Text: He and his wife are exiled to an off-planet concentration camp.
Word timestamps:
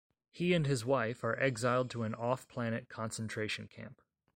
He 0.31 0.55
and 0.55 0.65
his 0.65 0.83
wife 0.83 1.23
are 1.23 1.37
exiled 1.39 1.91
to 1.91 2.01
an 2.01 2.15
off-planet 2.15 2.89
concentration 2.89 3.67
camp. 3.67 4.01